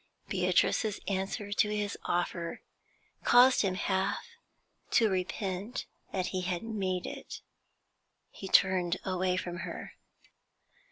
[0.29, 2.61] Beatrice's answer to his offer
[3.23, 4.17] caused him half
[4.89, 7.41] to repent that he had made it.
[8.31, 9.93] He turned away from her.